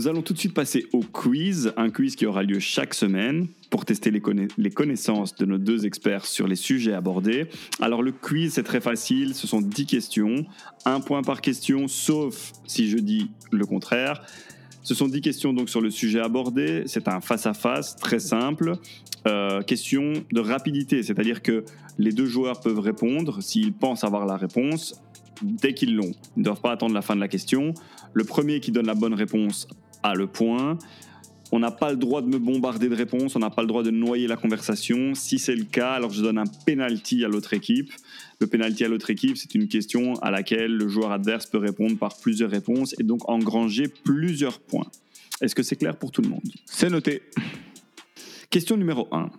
[0.00, 3.48] Nous allons tout de suite passer au quiz, un quiz qui aura lieu chaque semaine
[3.68, 7.48] pour tester les, connaissances de nos deux experts sur les sujets abordés.
[7.82, 10.46] Alors le quiz, c'est très facile, ce sont 10 questions,
[10.86, 14.22] un point par question, sauf si je dis le contraire.
[14.82, 18.76] Ce sont 10 questions donc sur le sujet abordé, c'est un face-à-face très simple.
[19.26, 21.62] Euh, question de rapidité, c'est-à-dire que
[21.98, 24.98] les deux joueurs peuvent répondre s'ils pensent avoir la réponse
[25.42, 26.12] dès qu'ils l'ont.
[26.36, 27.74] Ils ne doivent pas attendre la fin de la question.
[28.14, 29.68] Le premier qui donne la bonne réponse
[30.02, 30.78] a le point.
[31.52, 33.82] On n'a pas le droit de me bombarder de réponses, on n'a pas le droit
[33.82, 35.14] de noyer la conversation.
[35.14, 37.92] Si c'est le cas, alors je donne un penalty à l'autre équipe.
[38.38, 41.98] Le penalty à l'autre équipe, c'est une question à laquelle le joueur adverse peut répondre
[41.98, 44.86] par plusieurs réponses et donc engranger plusieurs points.
[45.40, 46.48] Est-ce que c'est clair pour tout le monde?
[46.66, 47.22] C'est noté.
[48.48, 49.30] Question numéro 1.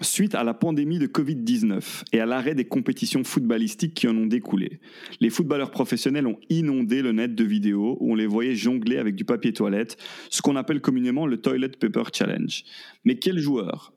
[0.00, 4.26] Suite à la pandémie de Covid-19 et à l'arrêt des compétitions footballistiques qui en ont
[4.26, 4.80] découlé,
[5.20, 9.16] les footballeurs professionnels ont inondé le net de vidéos où on les voyait jongler avec
[9.16, 9.96] du papier toilette,
[10.30, 12.62] ce qu'on appelle communément le Toilet Paper Challenge.
[13.04, 13.92] Mais quel joueur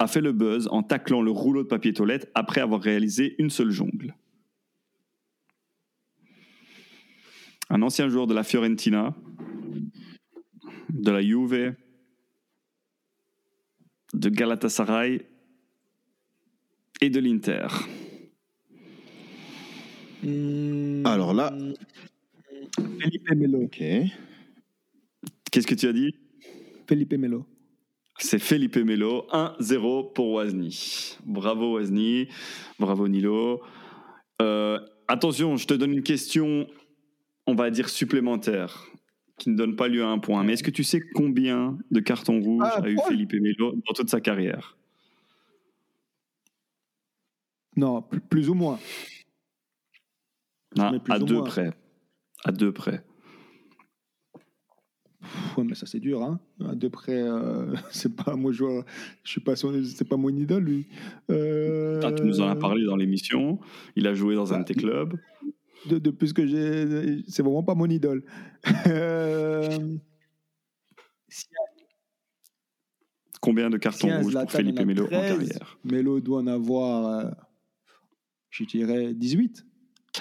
[0.00, 3.50] a fait le buzz en taclant le rouleau de papier toilette après avoir réalisé une
[3.50, 4.16] seule jongle?
[7.70, 9.14] Un ancien joueur de la Fiorentina,
[10.90, 11.74] de la Juve,
[14.14, 15.22] de Galatasaray
[17.00, 17.66] et de l'Inter.
[20.22, 21.06] Hmm.
[21.06, 21.56] Alors là.
[23.00, 23.62] Felipe Melo.
[23.62, 23.82] Ok.
[25.50, 26.14] Qu'est-ce que tu as dit?
[26.86, 27.46] Felipe Melo.
[28.20, 31.16] C'est Felipe Melo, 1-0 pour Wozni.
[31.24, 32.26] Bravo Wozni,
[32.80, 33.62] bravo Nilo.
[34.42, 36.66] Euh, attention, je te donne une question,
[37.46, 38.88] on va dire supplémentaire
[39.38, 40.42] qui ne donne pas lieu à un point.
[40.44, 43.92] Mais est-ce que tu sais combien de cartons rouges Ah, a eu Felipe Melo dans
[43.94, 44.76] toute sa carrière?
[47.76, 48.78] Non, plus, ou moins.
[50.78, 51.44] Ah, plus À ou deux moins.
[51.44, 51.72] près.
[52.44, 53.04] À deux près.
[55.56, 56.40] Ouais, mais ça c'est dur, hein.
[56.66, 58.84] À deux près, euh, c'est pas moi joueur,
[59.24, 60.86] je suis pas c'est pas mon idole lui.
[61.30, 63.58] Euh, Ah, tu nous en as parlé dans l'émission.
[63.96, 65.18] Il a joué dans un de tes clubs.
[65.86, 68.24] De, de plus que j'ai, c'est vraiment pas mon idole.
[68.86, 69.78] Euh,
[73.40, 77.30] Combien de cartons rouges pour Felipe Melo en 13, carrière Melo doit en avoir, euh,
[78.50, 79.64] je dirais 18.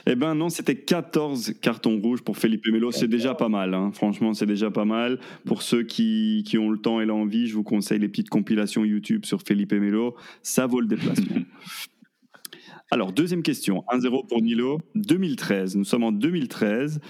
[0.06, 2.91] Eh ben non, c'était 14 cartons rouges pour Felipe Melo.
[2.91, 3.73] C'est déjà pas mal.
[3.73, 3.91] hein.
[3.91, 5.19] Franchement, c'est déjà pas mal.
[5.46, 8.85] Pour ceux qui, qui ont le temps et l'envie, je vous conseille les petites compilations
[8.85, 10.16] YouTube sur Felipe Melo.
[10.44, 11.41] Ça vaut le déplacement.
[12.89, 13.83] Alors, deuxième question.
[13.89, 14.79] 1-0 pour Nilo.
[14.95, 15.75] 2013.
[15.75, 17.01] Nous sommes en 2013.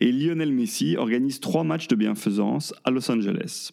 [0.00, 3.70] Et Lionel Messi organise trois matchs de bienfaisance à Los Angeles.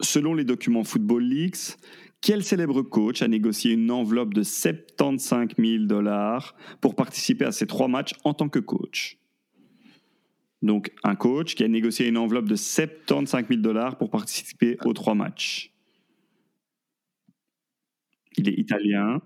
[0.00, 1.76] Selon les documents Football Leaks,
[2.20, 7.68] quel célèbre coach a négocié une enveloppe de 75 000 dollars pour participer à ces
[7.68, 9.18] trois matchs en tant que coach?
[10.60, 14.92] Donc, un coach qui a négocié une enveloppe de 75 000 dollars pour participer aux
[14.92, 15.72] trois matchs.
[18.36, 19.22] Il est italien,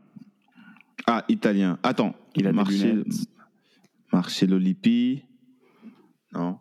[1.07, 1.79] Ah, italien.
[1.83, 2.15] Attends.
[2.37, 3.05] il a Marcel-
[4.13, 5.23] Marcelo Lippi.
[6.33, 6.59] Non.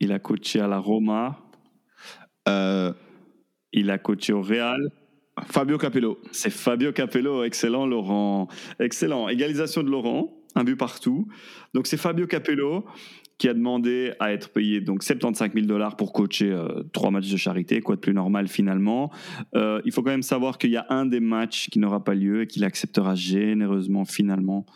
[0.00, 1.38] il a coaché à la Roma,
[2.48, 2.92] Euh,
[3.72, 4.90] il a coaché au Real.
[5.46, 6.18] Fabio Capello.
[6.32, 8.48] C'est Fabio Capello, excellent Laurent.
[8.78, 9.28] Excellent.
[9.28, 11.28] Égalisation de Laurent, un but partout.
[11.74, 12.86] Donc c'est Fabio Capello
[13.38, 17.30] qui a demandé à être payé donc 75 000 dollars pour coacher euh, trois matchs
[17.30, 19.10] de charité, quoi de plus normal finalement?
[19.54, 22.14] Euh, il faut quand même savoir qu'il y a un des matchs qui n'aura pas
[22.14, 24.66] lieu et qu'il acceptera généreusement finalement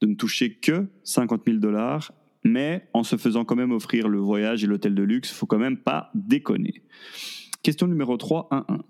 [0.00, 2.12] de ne toucher que 50 000 dollars,
[2.44, 5.58] mais en se faisant quand même offrir le voyage et l'hôtel de luxe, faut quand
[5.58, 6.82] même pas déconner.
[7.62, 8.80] Question numéro 3, 1-1.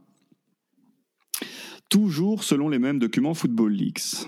[1.91, 4.27] Toujours selon les mêmes documents Football Leaks.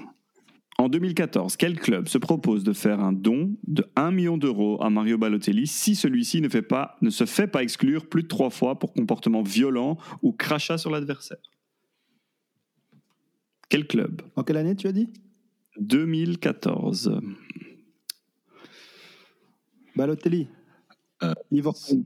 [0.81, 4.89] En 2014, quel club se propose de faire un don de 1 million d'euros à
[4.89, 8.49] Mario Balotelli si celui-ci ne, fait pas- ne se fait pas exclure plus de trois
[8.49, 11.37] fois pour comportement violent ou crachat sur l'adversaire?
[13.69, 14.23] Quel club?
[14.37, 15.11] En quelle année tu as dit?
[15.79, 17.21] 2014.
[19.95, 20.49] Balotelli.
[21.23, 22.05] Euh, Liverpool.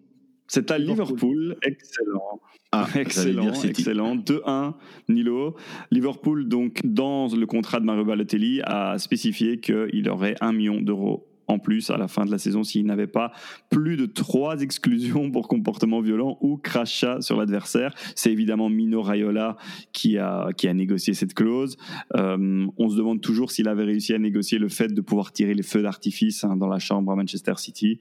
[0.55, 1.09] C'est à Liverpool.
[1.11, 1.57] Liverpool.
[1.63, 2.41] Excellent.
[2.71, 4.15] Ah, Excellent, excellent.
[4.15, 4.75] 2-1,
[5.09, 5.57] Nilo.
[5.91, 11.27] Liverpool, donc, dans le contrat de Mario Balotelli, a spécifié qu'il aurait 1 million d'euros
[11.49, 13.33] en plus à la fin de la saison s'il n'avait pas
[13.69, 17.93] plus de trois exclusions pour comportement violent ou crachat sur l'adversaire.
[18.15, 19.57] C'est évidemment Mino Raiola
[19.93, 21.77] qui a, qui a négocié cette clause.
[22.15, 25.53] Euh, on se demande toujours s'il avait réussi à négocier le fait de pouvoir tirer
[25.53, 28.01] les feux d'artifice hein, dans la chambre à Manchester City,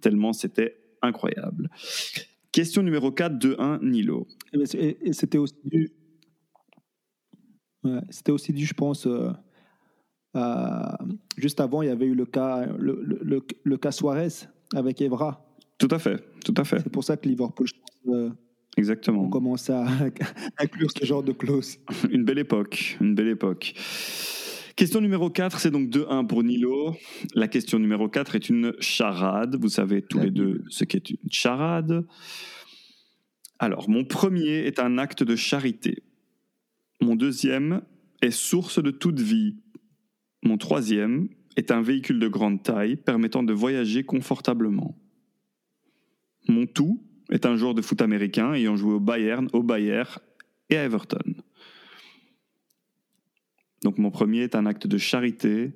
[0.00, 1.68] tellement c'était incroyable.
[2.52, 4.26] Question numéro 4, 2-1, Nilo.
[4.52, 5.90] Et ben, et c'était aussi dû.
[7.82, 9.06] Ouais, c'était aussi dû, je pense.
[9.06, 9.30] euh,
[10.34, 10.98] à-
[11.36, 14.28] juste avant, il y avait eu le cas, le, le- le- le cas Suarez.
[14.74, 15.44] avec Evra.
[15.78, 18.30] Tout à fait, tout à fait, C'est pour ça que Liverpool, je pense, euh,
[18.76, 19.22] exactement.
[19.24, 19.84] on commence à
[20.58, 21.78] inclure ce genre de clause.
[22.10, 23.74] Une belle époque, une belle époque.
[24.76, 26.96] Question numéro 4, c'est donc 2-1 pour Nilo.
[27.36, 29.56] La question numéro 4 est une charade.
[29.60, 32.04] Vous savez tous La les deux ce qu'est une charade.
[33.60, 36.02] Alors, mon premier est un acte de charité.
[37.00, 37.82] Mon deuxième
[38.20, 39.54] est source de toute vie.
[40.42, 44.98] Mon troisième est un véhicule de grande taille permettant de voyager confortablement.
[46.48, 47.00] Mon tout
[47.30, 50.18] est un joueur de foot américain ayant joué au Bayern, au Bayern
[50.68, 51.33] et à Everton.
[53.84, 55.74] Donc mon premier est un acte de charité,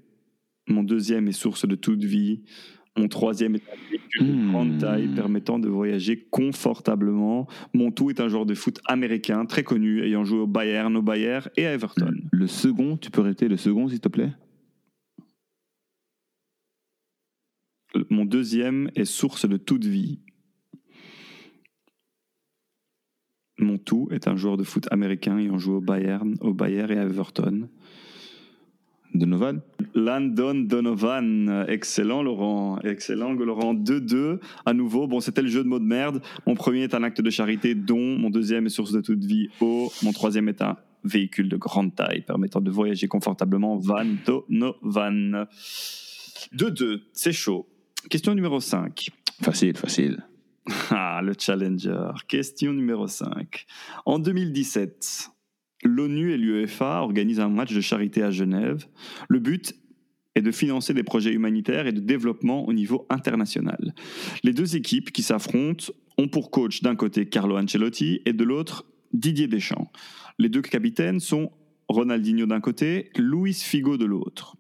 [0.67, 2.43] mon deuxième est source de toute vie,
[2.97, 4.51] mon troisième est un véhicule de Hmm.
[4.51, 9.63] grande taille permettant de voyager confortablement, mon tout est un joueur de foot américain très
[9.63, 12.15] connu ayant joué au Bayern, au Bayern et à Everton.
[12.33, 14.33] Le second, tu peux répéter le second, s'il te plaît?
[18.11, 20.21] Mon deuxième est source de toute vie.
[23.59, 26.99] Mon tout est un joueur de foot américain ayant joué au Bayern, au Bayern et
[26.99, 27.69] à Everton.
[29.15, 29.61] Donovan?
[29.95, 35.07] Landon Donovan, excellent Laurent, excellent Laurent, 2-2 à nouveau.
[35.07, 36.23] Bon, c'était le jeu de mots de merde.
[36.47, 39.49] Mon premier est un acte de charité, dont mon deuxième est source de toute vie,
[39.61, 39.91] O.
[40.03, 45.47] Mon troisième est un véhicule de grande taille permettant de voyager confortablement, Van Donovan.
[46.55, 47.67] 2-2, c'est chaud.
[48.11, 49.09] Question numéro 5.
[49.43, 50.23] Facile, facile.
[50.91, 52.11] Ah, le challenger.
[52.27, 53.67] Question numéro 5.
[54.07, 55.31] En 2017,
[55.85, 58.87] l'ONU et l'UEFA organisent un match de charité à Genève.
[59.29, 59.75] Le but
[60.35, 63.95] est de financer des projets humanitaires et de développement au niveau international.
[64.43, 68.85] Les deux équipes qui s'affrontent ont pour coach d'un côté Carlo Ancelotti et de l'autre
[69.13, 69.91] Didier Deschamps.
[70.39, 71.51] Les deux capitaines sont
[71.89, 74.57] Ronaldinho d'un côté, Luis Figo de l'autre.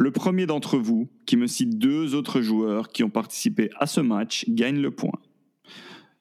[0.00, 4.00] Le premier d'entre vous qui me cite deux autres joueurs qui ont participé à ce
[4.00, 5.18] match gagne le point.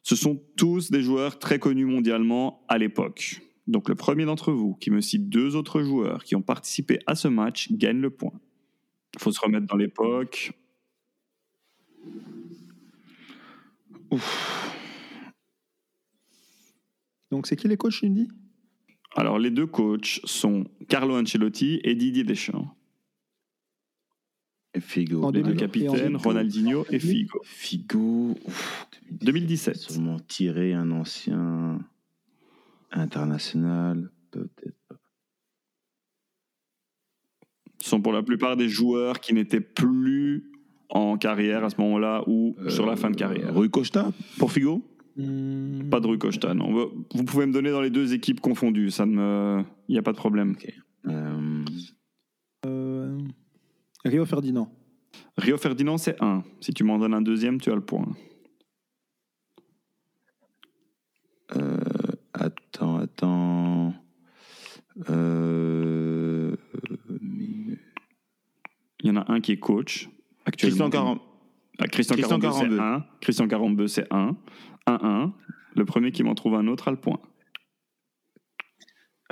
[0.01, 3.39] Ce sont tous des joueurs très connus mondialement à l'époque.
[3.67, 7.13] Donc le premier d'entre vous qui me cite deux autres joueurs qui ont participé à
[7.13, 8.33] ce match gagne le point.
[9.13, 10.53] Il faut se remettre dans l'époque.
[17.29, 18.27] Donc, c'est qui les coachs, tu me dis
[19.15, 22.73] Alors les deux coachs sont Carlo Ancelotti et Didier Deschamps.
[24.79, 25.23] Figo.
[25.23, 27.39] En Les deux capitaines, 2012, Ronaldinho et Figo.
[27.43, 28.35] Figo.
[28.45, 29.75] ouf, 2017.
[29.77, 31.79] Sûrement tiré un ancien
[32.91, 34.99] international, peut-être.
[37.79, 40.51] Ce sont pour la plupart des joueurs qui n'étaient plus
[40.89, 43.53] en carrière à ce moment-là ou sur la fin de carrière.
[43.53, 44.83] Rui Costa pour Figo
[45.19, 46.71] Hmm, Pas de Rui Costa, non.
[46.71, 49.63] Vous- pouvez me donner dans les deux équipes confondues, ça ne me...
[49.87, 50.55] Il n'y a pas de problème.
[51.07, 51.65] Euh, euh,
[54.07, 54.71] Rio Ferdinand.
[55.37, 56.43] Rio Ferdinand, c'est 1.
[56.61, 58.07] Si tu m'en donnes un deuxième, tu as le point.
[61.55, 61.77] euh,
[62.33, 63.93] Attends, attends.
[65.09, 66.55] Euh,
[68.99, 70.09] Il y en a un qui est coach
[70.45, 70.89] actuellement.
[70.89, 71.19] Christian Caram.
[71.79, 72.79] Ah, Christian, Christian 42, c'est Carambeu.
[72.81, 73.05] 1.
[73.21, 74.35] Christian 42, c'est 1.
[74.87, 75.31] 1-1.
[75.75, 77.19] Le premier qui m'en trouve un autre a le point.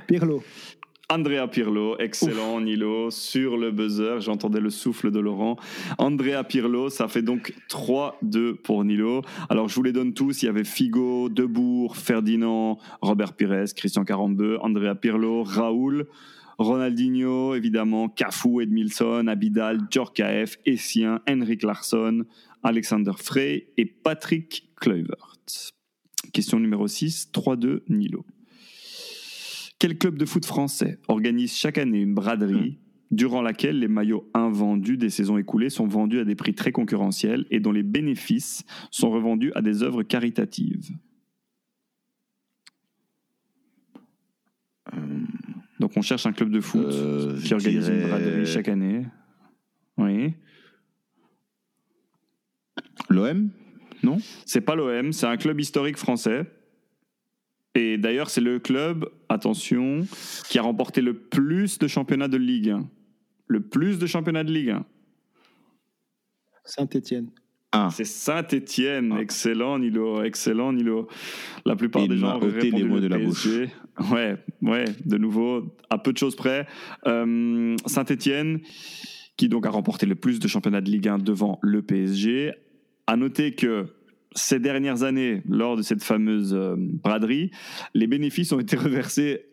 [0.08, 0.44] Pirlo.
[1.08, 5.56] Andrea Pirlo, excellent Nilo, sur le buzzer, j'entendais le souffle de Laurent.
[6.00, 9.22] Andrea Pirlo, ça fait donc 3-2 pour Nilo.
[9.50, 14.04] Alors je vous les donne tous, il y avait Figo, Debourg, Ferdinand, Robert Pires, Christian
[14.04, 16.08] 42, Andrea Pirlo, Raoul,
[16.58, 22.26] Ronaldinho, évidemment, Cafu, Edmilson, Abidal, Djorkaeff, Essien, Henrik Larsson,
[22.64, 25.36] Alexander Frey et Patrick Kluivert.
[26.34, 28.26] Question numéro 6, 3-2 Nilo.
[29.80, 32.80] Quel club de foot français organise chaque année une braderie
[33.12, 37.46] durant laquelle les maillots invendus des saisons écoulées sont vendus à des prix très concurrentiels
[37.52, 40.90] et dont les bénéfices sont revendus à des œuvres caritatives?
[45.80, 49.06] Donc on cherche un club de foot Euh, qui organise une braderie chaque année.
[49.98, 50.34] Oui.
[53.10, 53.50] L'OM
[54.02, 54.18] Non?
[54.46, 56.46] C'est pas l'OM, c'est un club historique français.
[57.76, 60.02] Et d'ailleurs, c'est le club, attention,
[60.50, 62.90] qui a remporté le plus de championnats de Ligue 1.
[63.48, 64.86] Le plus de championnats de Ligue 1.
[66.64, 67.30] Saint-Etienne.
[67.72, 69.14] Ah, C'est Saint-Étienne.
[69.18, 69.22] Ah.
[69.22, 70.24] Excellent, Nilo.
[70.24, 71.10] Excellent, Nilo.
[71.66, 73.70] La plupart Il des gens auraient répondu les mots le de la PSG.
[74.12, 76.68] Ouais, ouais, de nouveau, à peu de choses près.
[77.08, 78.60] Euh, Saint-Étienne,
[79.38, 82.52] qui donc a remporté le plus de championnats de Ligue 1 devant le PSG.
[83.08, 83.86] À noter que
[84.36, 87.52] ces dernières années, lors de cette fameuse euh, braderie,
[87.94, 89.46] les bénéfices ont été reversés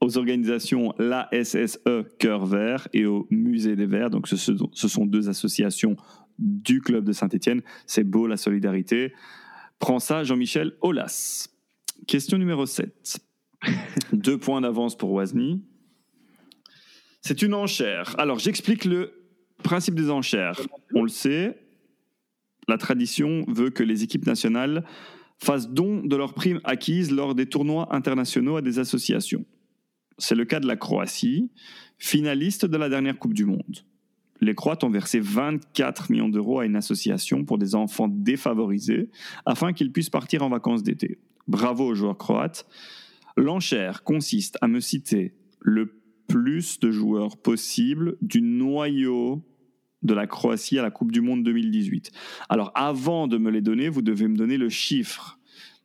[0.00, 1.78] aux organisations l'ASSE
[2.20, 4.10] Cœur Vert et au Musée des Verts.
[4.10, 5.96] Donc, ce, sont- ce sont deux associations
[6.38, 7.62] du club de Saint-Etienne.
[7.86, 9.12] C'est beau la solidarité.
[9.80, 11.48] Prends ça, Jean-Michel Aulas.
[12.06, 13.18] Question numéro 7.
[14.12, 15.64] Deux points d'avance pour Wozni.
[17.22, 18.14] C'est une enchère.
[18.18, 19.12] Alors, j'explique le
[19.64, 20.60] principe des enchères.
[20.94, 21.58] On le sait,
[22.68, 24.84] la tradition veut que les équipes nationales
[25.38, 29.44] fassent don de leurs primes acquises lors des tournois internationaux à des associations.
[30.18, 31.50] C'est le cas de la Croatie,
[31.96, 33.84] finaliste de la dernière Coupe du Monde.
[34.40, 39.10] Les Croates ont versé 24 millions d'euros à une association pour des enfants défavorisés
[39.46, 41.18] afin qu'ils puissent partir en vacances d'été.
[41.48, 42.66] Bravo aux joueurs croates.
[43.36, 49.42] L'enchère consiste à me citer le plus de joueurs possible du noyau
[50.02, 52.12] de la Croatie à la Coupe du Monde 2018.
[52.48, 55.38] Alors avant de me les donner, vous devez me donner le chiffre.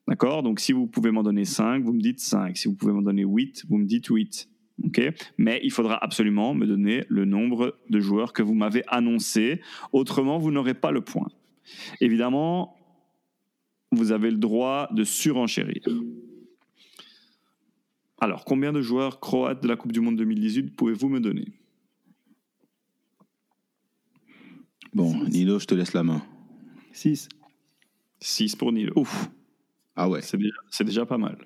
[0.08, 0.44] D'accord?
[0.44, 2.58] Donc si vous pouvez m'en donner 5, vous me dites 5.
[2.58, 4.50] Si vous pouvez m'en donner 8, vous me dites 8.
[4.86, 5.02] OK?
[5.38, 9.62] Mais il faudra absolument me donner le nombre de joueurs que vous m'avez annoncé.
[9.92, 11.28] Autrement, vous n'aurez pas le point.
[12.02, 12.76] Évidemment,
[13.92, 15.84] vous avez le droit de surenchérir.
[18.20, 21.46] Alors, combien de joueurs croates de la Coupe du Monde 2018 pouvez-vous me donner?
[24.94, 26.22] Bon, Nilo, je te laisse la main.
[26.92, 27.30] 6.
[28.20, 28.94] 6 pour Nilo.
[28.96, 29.30] Ouf,
[29.96, 30.22] Ah ouais.
[30.22, 31.38] c'est déjà, c'est déjà pas mal.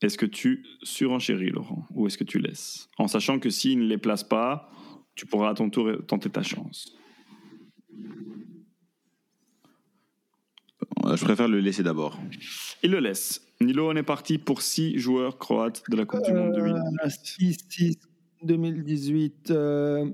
[0.00, 2.88] Est-ce que tu surenchéris, Laurent, ou est-ce que tu laisses?
[2.98, 4.70] En sachant que s'il ne les place pas,
[5.14, 6.96] tu pourras à ton tour tenter ta chance.
[11.04, 12.18] Euh, Je préfère le laisser d'abord.
[12.82, 13.42] Il le laisse.
[13.60, 17.10] Nilo, on est parti pour 6 joueurs croates de la Coupe du Monde 2018.
[17.24, 17.98] 6, 6,
[18.44, 19.50] 2018.
[19.50, 20.10] Euh,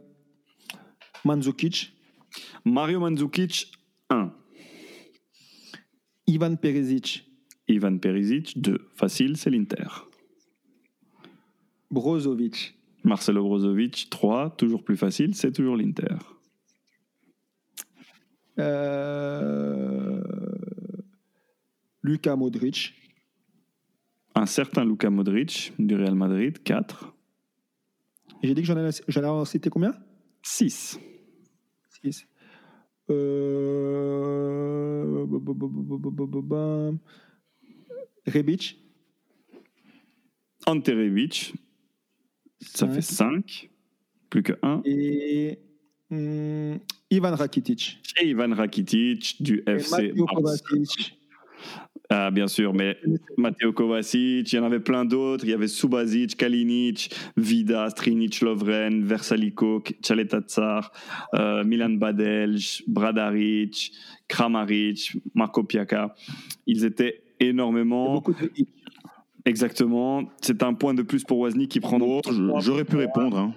[1.27, 1.93] Mandzukic,
[2.65, 3.73] Mario Mandzukic,
[4.11, 4.33] 1.
[6.29, 7.25] Ivan Perisic,
[7.69, 8.79] Ivan Perisic, 2.
[8.95, 9.87] Facile, c'est l'Inter.
[11.91, 14.51] Brozovic, Marcelo Brozovic, 3.
[14.57, 16.15] Toujours plus facile, c'est toujours l'Inter.
[18.59, 20.23] euh,
[22.03, 22.95] Luka Modric,
[24.35, 27.13] Un certain Luka Modric du Real Madrid, 4.
[28.43, 29.95] J'ai dit que j'en allais en citer combien?
[30.43, 30.99] 6
[32.03, 32.27] justice.
[33.11, 33.77] Euh...
[38.27, 38.79] Rebic.
[40.67, 41.55] Ante Rebic.
[42.61, 43.71] Ça fait 5.
[44.31, 44.83] Plus que 1.
[44.85, 45.59] Et
[46.11, 46.79] hum,
[47.11, 48.01] Ivan Rakitic.
[48.21, 50.85] Et Ivan Rakitic du Et FC Barcelone.
[52.09, 52.97] Ah, bien sûr, mais
[53.37, 55.45] Matteo Kovacic, il y en avait plein d'autres.
[55.45, 60.93] Il y avait Subasic, Kalinic, Vida, Strinic, Lovren, Versaliko, Chaleta Tsar,
[61.35, 63.93] euh, Milan Badelj, Bradaric,
[64.29, 66.15] Kramaric, Marco Piaka.
[66.69, 68.23] Ils étaient énormément.
[69.45, 70.25] Exactement.
[70.41, 72.21] C'est un point de plus pour Wozni qui prend Oh,
[72.61, 73.39] J'aurais pu répondre.
[73.39, 73.53] hein.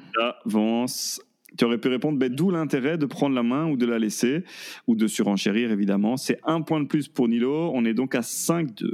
[0.46, 1.22] avance.
[1.58, 4.44] Tu aurais pu répondre, ben, d'où l'intérêt de prendre la main ou de la laisser,
[4.88, 6.18] ou de surenchérir évidemment.
[6.18, 8.94] C'est un point de plus pour Nilo, on est donc à 5-2.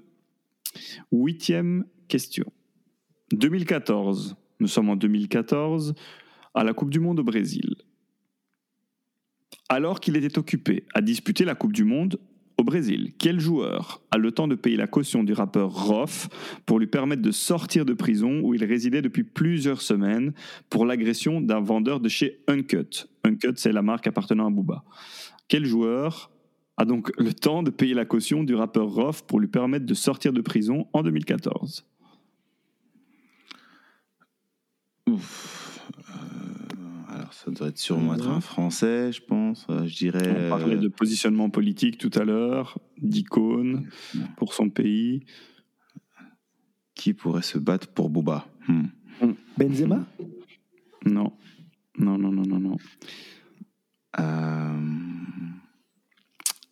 [1.11, 2.45] Huitième question.
[3.31, 5.95] 2014, nous sommes en 2014,
[6.53, 7.75] à la Coupe du Monde au Brésil.
[9.67, 12.19] Alors qu'il était occupé à disputer la Coupe du Monde
[12.57, 16.29] au Brésil, quel joueur a le temps de payer la caution du rappeur Roth
[16.65, 20.33] pour lui permettre de sortir de prison où il résidait depuis plusieurs semaines
[20.69, 23.07] pour l'agression d'un vendeur de chez Uncut?
[23.23, 24.83] Uncut, c'est la marque appartenant à Booba.
[25.47, 26.31] Quel joueur
[26.77, 29.93] a donc le temps de payer la caution du rappeur Roth pour lui permettre de
[29.93, 31.85] sortir de prison en 2014
[35.07, 35.64] Ouf.
[37.35, 39.65] Euh, ça doit être sûrement être un Français, je pense.
[39.69, 40.45] Euh, je dirais.
[40.47, 43.89] On parlait euh, de positionnement politique tout à l'heure, d'icône
[44.37, 45.25] pour son pays.
[46.93, 49.33] Qui pourrait se battre pour Booba Hmm.
[49.57, 50.05] Benzema?
[51.05, 51.31] Non.
[51.97, 52.77] Non, non, non, non, non.
[54.19, 54.79] Euh,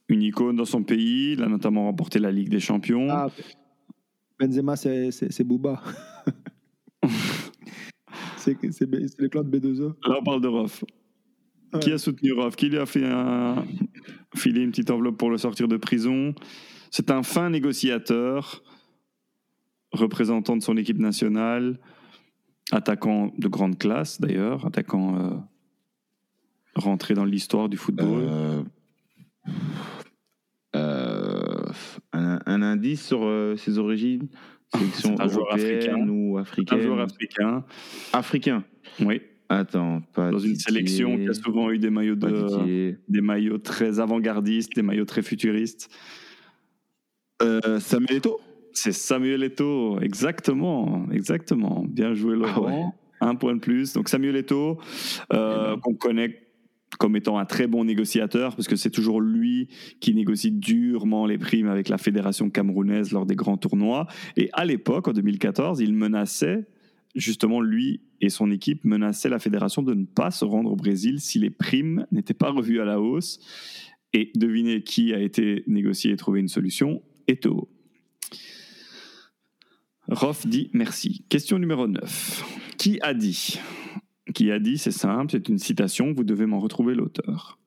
[0.10, 3.08] Une icône dans son pays, il a notamment remporté la Ligue des Champions.
[3.10, 3.29] Ah,
[4.39, 5.82] Benzema, c'est c'est- c'est Booba.
[8.43, 8.88] c'est
[9.21, 9.93] le clan de B2O.
[10.07, 10.83] Là, on parle de Roth.
[11.73, 11.79] Ouais.
[11.79, 13.65] Qui a soutenu Roth Qui lui a fait un...
[14.35, 16.35] filé une petite enveloppe pour le sortir de prison?
[16.91, 18.62] C'est un fin négociateur,
[19.91, 21.79] représentant de son équipe nationale,
[22.71, 25.35] attaquant de grande classe d'ailleurs, attaquant euh,
[26.75, 28.21] rentré dans l'histoire du football.
[28.21, 28.63] euh,
[30.75, 31.65] euh,
[32.13, 34.27] un, un indice sur euh, ses origines?
[34.73, 36.07] Sélection C'est un joueur africain.
[36.07, 37.63] ou un africaine joueur africain,
[38.13, 38.63] Africain.
[38.99, 43.59] oui, Attends, pas dans une sélection qui a souvent eu des maillots, de, des maillots
[43.59, 45.89] très avant-gardistes, des maillots très futuristes.
[47.41, 48.39] Euh, Samuel Eto'o
[48.71, 51.83] C'est Samuel Eto'o, exactement, exactement.
[51.87, 52.95] Bien joué Laurent.
[53.21, 53.93] Un point de plus.
[53.93, 54.79] Donc Samuel Eto'o,
[55.33, 56.42] euh, qu'on connaît
[57.00, 59.69] comme étant un très bon négociateur, parce que c'est toujours lui
[60.00, 64.07] qui négocie durement les primes avec la fédération camerounaise lors des grands tournois.
[64.38, 66.65] Et à l'époque, en 2014, il menaçait,
[67.15, 71.19] justement lui et son équipe menaçaient la fédération de ne pas se rendre au Brésil
[71.19, 73.39] si les primes n'étaient pas revues à la hausse.
[74.13, 77.01] Et devinez qui a été négocié et trouvé une solution?
[77.27, 77.69] Eto'o.
[80.07, 81.23] Rof dit merci.
[81.29, 82.75] Question numéro 9.
[82.77, 83.59] Qui a dit
[84.33, 87.59] Qui a dit, c'est simple, c'est une citation, vous devez m'en retrouver l'auteur.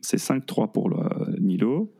[0.00, 1.94] C'est 5-3 pour le Nilo.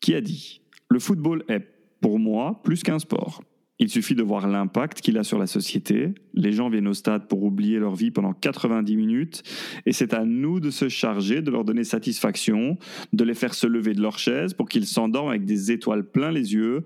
[0.00, 1.66] Qui a dit Le football est,
[2.00, 3.42] pour moi, plus qu'un sport.
[3.82, 6.12] Il suffit de voir l'impact qu'il a sur la société.
[6.34, 9.42] Les gens viennent au stade pour oublier leur vie pendant 90 minutes
[9.86, 12.76] et c'est à nous de se charger, de leur donner satisfaction,
[13.14, 16.30] de les faire se lever de leur chaise pour qu'ils s'endorment avec des étoiles plein
[16.30, 16.84] les yeux.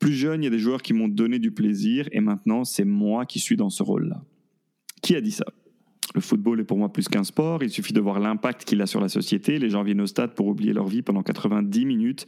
[0.00, 2.84] Plus jeune, il y a des joueurs qui m'ont donné du plaisir et maintenant c'est
[2.84, 4.20] moi qui suis dans ce rôle-là.
[5.04, 5.44] Qui a dit ça?
[6.14, 8.86] Le football est pour moi plus qu'un sport, il suffit de voir l'impact qu'il a
[8.86, 9.58] sur la société.
[9.58, 12.26] Les gens viennent au stade pour oublier leur vie pendant 90 minutes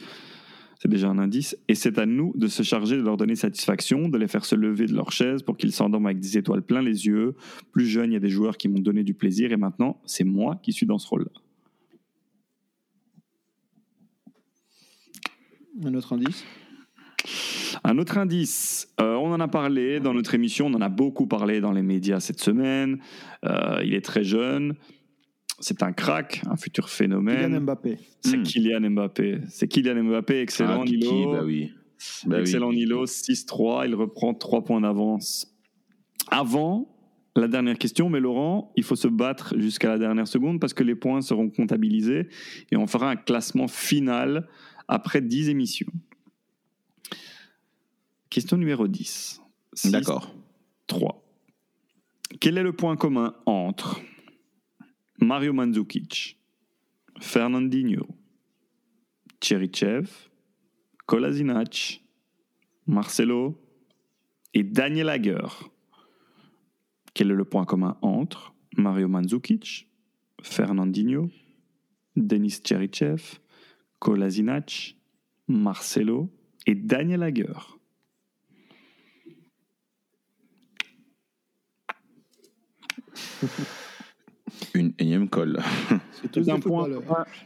[0.78, 1.56] c'est déjà un indice.
[1.68, 4.54] Et c'est à nous de se charger de leur donner satisfaction, de les faire se
[4.54, 7.34] lever de leur chaise pour qu'ils s'endorment avec des étoiles plein les yeux.
[7.72, 10.24] Plus jeune, il y a des joueurs qui m'ont donné du plaisir et maintenant, c'est
[10.24, 11.32] moi qui suis dans ce rôle-là.
[15.84, 16.44] Un autre indice?
[17.84, 21.26] Un autre indice, euh, on en a parlé dans notre émission, on en a beaucoup
[21.26, 22.98] parlé dans les médias cette semaine.
[23.44, 24.74] Euh, il est très jeune,
[25.58, 27.50] c'est un crack, un futur phénomène.
[27.50, 27.98] Kylian Mbappé.
[28.20, 28.42] C'est hmm.
[28.42, 29.38] Kylian Mbappé.
[29.48, 31.32] C'est Kylian Mbappé, excellent ah, Nilo.
[31.32, 31.72] Bah oui.
[32.26, 35.52] Bah excellent Nilo, 6-3, il reprend 3 points d'avance.
[36.30, 36.92] Avant
[37.36, 40.82] la dernière question, mais Laurent, il faut se battre jusqu'à la dernière seconde parce que
[40.82, 42.28] les points seront comptabilisés
[42.70, 44.48] et on fera un classement final
[44.88, 45.92] après 10 émissions.
[48.36, 49.40] Question numéro 10.
[49.86, 50.30] D'accord.
[50.88, 51.24] 3.
[52.38, 54.02] Quel est le point commun entre
[55.18, 56.38] Mario Mandzukic,
[57.18, 58.06] Fernandinho,
[59.42, 60.10] Cherichev,
[61.06, 62.04] Kolasinac,
[62.86, 63.58] Marcelo
[64.52, 65.48] et Daniel Ager.
[67.14, 69.88] Quel est le point commun entre Mario Mandzukic,
[70.42, 71.30] Fernandinho,
[72.16, 73.38] Denis Cherichev,
[73.98, 74.94] Kolasinac,
[75.48, 76.30] Marcelo
[76.66, 77.54] et Daniel Ager
[84.74, 85.58] Une énième colle.
[86.32, 86.88] C'est un point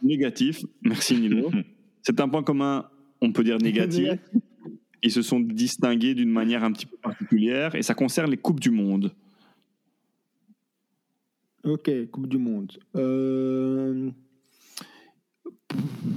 [0.02, 0.64] négatif.
[0.83, 1.50] Merci Nilo.
[2.02, 2.87] C'est un point commun,
[3.20, 4.18] on peut dire négatif.
[5.02, 8.61] Ils se sont distingués d'une manière un petit peu particulière et ça concerne les Coupes
[8.61, 9.12] du Monde.
[11.64, 12.72] Ok, Coupe du Monde.
[12.96, 14.11] Euh...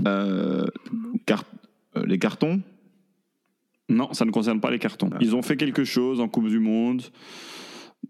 [0.07, 0.65] Euh,
[1.95, 2.61] euh les cartons?
[3.89, 5.09] Non, ça ne concerne pas les cartons.
[5.11, 5.17] Ah.
[5.21, 7.03] Ils ont fait quelque chose en Coupe du Monde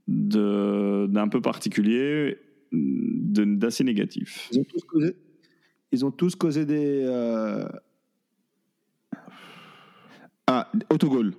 [0.07, 2.37] d'un peu particulier
[2.71, 4.49] d'assez négatif.
[4.51, 5.15] Ils ont tous causé,
[5.91, 7.03] ils ont tous causé des.
[7.05, 7.67] Euh...
[10.47, 11.33] Ah, autogol.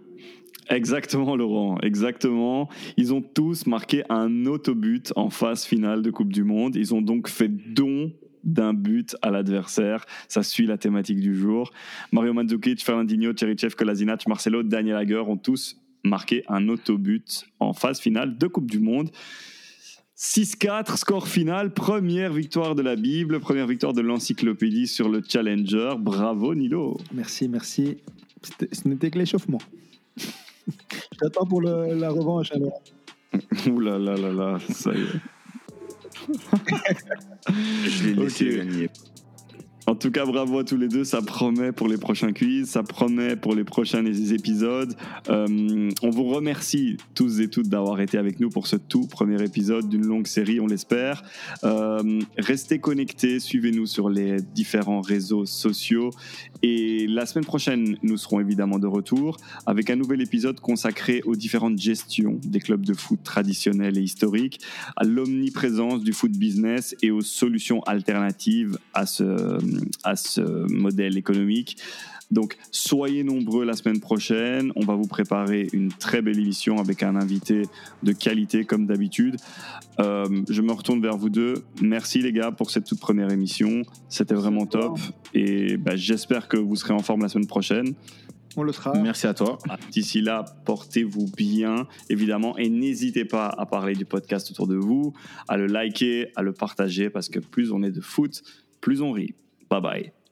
[0.70, 2.70] Exactement, Laurent, exactement.
[2.96, 6.76] Ils ont tous marqué un autobut en phase finale de Coupe du Monde.
[6.76, 8.12] Ils ont donc fait don
[8.44, 10.06] d'un but à l'adversaire.
[10.28, 11.70] Ça suit la thématique du jour.
[12.12, 17.98] Mario Mandzukic, Fernandinho, Cherichev, Kolasinac, Marcelo, Daniel Hager ont tous marqué un autobut en phase
[18.00, 19.10] finale de Coupe du Monde.
[20.16, 25.94] 6-4, score final, première victoire de la Bible, première victoire de l'encyclopédie sur le Challenger.
[25.98, 26.96] Bravo Nilo.
[27.12, 27.98] Merci, merci.
[28.42, 29.60] Ce n'était que l'échauffement.
[30.16, 32.80] Je t'attends pour la revanche alors.
[33.70, 35.34] Ouh là là là là, ça y est.
[37.86, 38.88] Je l'ai laissé gagner.
[39.86, 41.04] En tout cas, bravo à tous les deux.
[41.04, 44.94] Ça promet pour les prochains quiz, ça promet pour les prochains épisodes.
[45.28, 49.42] Euh, on vous remercie tous et toutes d'avoir été avec nous pour ce tout premier
[49.42, 51.22] épisode d'une longue série, on l'espère.
[51.64, 56.10] Euh, restez connectés, suivez-nous sur les différents réseaux sociaux.
[56.62, 61.36] Et la semaine prochaine, nous serons évidemment de retour avec un nouvel épisode consacré aux
[61.36, 64.60] différentes gestions des clubs de foot traditionnels et historiques,
[64.96, 69.58] à l'omniprésence du foot business et aux solutions alternatives à ce
[70.02, 70.40] à ce
[70.72, 71.76] modèle économique.
[72.30, 74.72] Donc, soyez nombreux la semaine prochaine.
[74.76, 77.62] On va vous préparer une très belle émission avec un invité
[78.02, 79.36] de qualité, comme d'habitude.
[80.00, 81.54] Euh, je me retourne vers vous deux.
[81.80, 83.82] Merci, les gars, pour cette toute première émission.
[84.08, 84.98] C'était vraiment top.
[85.34, 87.94] Et bah, j'espère que vous serez en forme la semaine prochaine.
[88.56, 88.94] On le sera.
[88.94, 89.58] Merci à toi.
[89.68, 94.76] Ah, d'ici là, portez-vous bien, évidemment, et n'hésitez pas à parler du podcast autour de
[94.76, 95.12] vous,
[95.48, 98.42] à le liker, à le partager, parce que plus on est de foot,
[98.80, 99.34] plus on rit.
[99.74, 100.23] Bye bye.